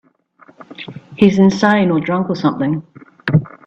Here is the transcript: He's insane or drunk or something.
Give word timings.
He's 1.15 1.37
insane 1.37 1.91
or 1.91 1.99
drunk 1.99 2.31
or 2.31 2.35
something. 2.35 2.81